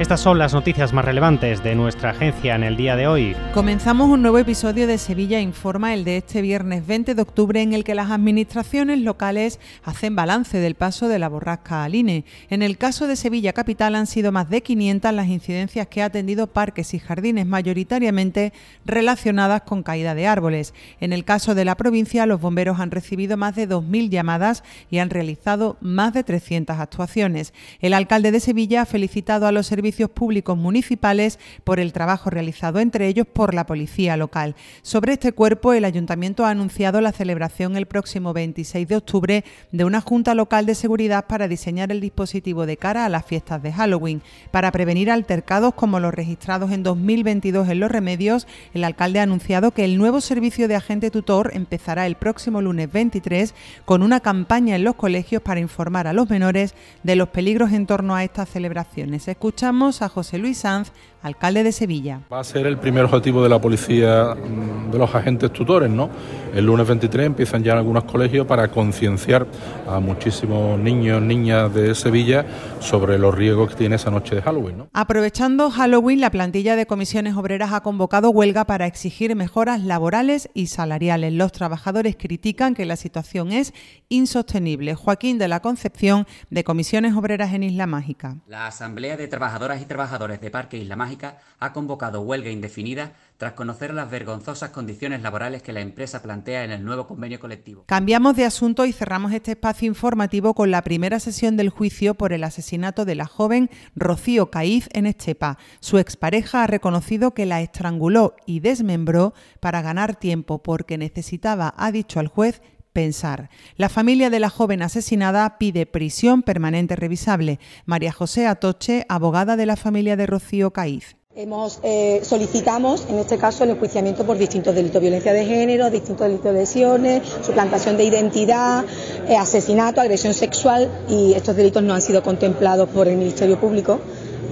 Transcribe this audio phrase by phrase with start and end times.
[0.00, 3.36] Estas son las noticias más relevantes de nuestra agencia en el día de hoy.
[3.54, 7.72] Comenzamos un nuevo episodio de Sevilla Informa, el de este viernes 20 de octubre, en
[7.72, 12.24] el que las administraciones locales hacen balance del paso de la borrasca Aline.
[12.50, 16.06] En el caso de Sevilla Capital han sido más de 500 las incidencias que ha
[16.06, 18.52] atendido parques y jardines, mayoritariamente
[18.84, 20.74] relacionadas con caída de árboles.
[20.98, 24.98] En el caso de la provincia, los bomberos han recibido más de 2.000 llamadas y
[24.98, 27.54] han realizado más de 300 actuaciones.
[27.78, 32.30] El alcalde de Sevilla ha felicitado a los servicios servicios públicos municipales por el trabajo
[32.30, 34.56] realizado, entre ellos por la policía local.
[34.80, 39.84] Sobre este cuerpo, el ayuntamiento ha anunciado la celebración el próximo 26 de octubre de
[39.84, 43.74] una junta local de seguridad para diseñar el dispositivo de cara a las fiestas de
[43.74, 44.22] Halloween.
[44.50, 49.72] Para prevenir altercados como los registrados en 2022 en los remedios, el alcalde ha anunciado
[49.72, 54.76] que el nuevo servicio de agente tutor empezará el próximo lunes 23 con una campaña
[54.76, 58.48] en los colegios para informar a los menores de los peligros en torno a estas
[58.48, 59.28] celebraciones.
[59.28, 62.20] Escuchamos a José Luis Sanz, alcalde de Sevilla.
[62.32, 66.08] Va a ser el primer objetivo de la policía mm, de los agentes tutores, ¿no?
[66.54, 69.48] El lunes 23 empiezan ya en algunos colegios para concienciar
[69.88, 72.46] a muchísimos niños, niñas de Sevilla
[72.78, 74.88] sobre los riesgos que tiene esa noche de Halloween, ¿no?
[74.92, 80.68] Aprovechando Halloween, la plantilla de comisiones obreras ha convocado huelga para exigir mejoras laborales y
[80.68, 81.32] salariales.
[81.32, 83.74] Los trabajadores critican que la situación es
[84.08, 84.94] insostenible.
[84.94, 88.36] Joaquín de la Concepción, de Comisiones Obreras en Isla Mágica.
[88.46, 93.54] La Asamblea de Trabajadores y Trabajadores de Parque Isla Mágica ha convocado huelga indefinida tras
[93.54, 97.84] conocer las vergonzosas condiciones laborales que la empresa plantea en el nuevo convenio colectivo.
[97.86, 102.34] Cambiamos de asunto y cerramos este espacio informativo con la primera sesión del juicio por
[102.34, 105.56] el asesinato de la joven Rocío Caíz en Estepa.
[105.80, 111.90] Su expareja ha reconocido que la estranguló y desmembró para ganar tiempo porque necesitaba, ha
[111.90, 112.60] dicho al juez,
[112.94, 113.50] pensar.
[113.76, 117.58] La familia de la joven asesinada pide prisión permanente revisable.
[117.84, 121.16] María José Atoche, abogada de la familia de Rocío Caíz.
[121.36, 126.28] Hemos, eh, solicitamos, en este caso, el enjuiciamiento por distintos delitos, violencia de género, distintos
[126.28, 128.84] delitos de lesiones, suplantación de identidad,
[129.28, 133.98] eh, asesinato, agresión sexual y estos delitos no han sido contemplados por el Ministerio Público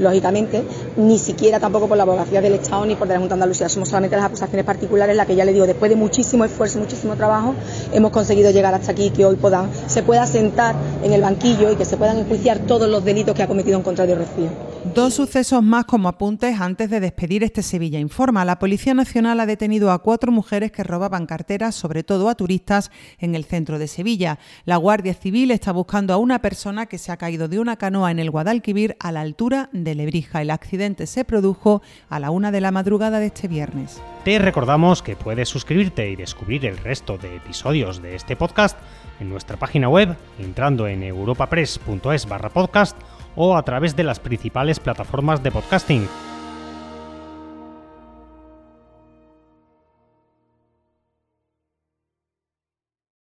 [0.00, 0.62] lógicamente,
[1.06, 3.68] ni siquiera tampoco por la abogacía del Estado ni por la Junta de Andalucía.
[3.68, 6.82] Somos solamente las acusaciones particulares, las que ya le digo, después de muchísimo esfuerzo y
[6.82, 7.54] muchísimo trabajo,
[7.92, 9.38] hemos conseguido llegar hasta aquí, que hoy
[9.86, 13.42] se pueda sentar en el banquillo y que se puedan enjuiciar todos los delitos que
[13.42, 14.69] ha cometido en contra de Rocío.
[14.82, 18.46] Dos sucesos más como apuntes antes de despedir este Sevilla Informa.
[18.46, 22.90] La Policía Nacional ha detenido a cuatro mujeres que robaban carteras, sobre todo a turistas,
[23.18, 24.38] en el centro de Sevilla.
[24.64, 28.10] La Guardia Civil está buscando a una persona que se ha caído de una canoa
[28.10, 30.40] en el Guadalquivir a la altura de Lebrija.
[30.40, 34.00] El accidente se produjo a la una de la madrugada de este viernes.
[34.24, 38.78] Te recordamos que puedes suscribirte y descubrir el resto de episodios de este podcast
[39.20, 42.96] en nuestra página web entrando en europapress.es barra podcast
[43.42, 46.06] o a través de las principales plataformas de podcasting